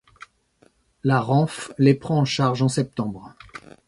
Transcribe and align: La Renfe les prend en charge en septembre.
La 1.03 1.19
Renfe 1.19 1.71
les 1.77 1.93
prend 1.93 2.17
en 2.17 2.25
charge 2.25 2.63
en 2.63 2.67
septembre. 2.69 3.35